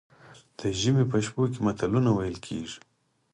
د 0.57 0.59
ژمي 0.79 1.05
په 1.11 1.17
شپو 1.25 1.43
کې 1.51 1.59
متلونه 1.65 2.09
ویل 2.13 2.37
کیږي. 2.45 2.77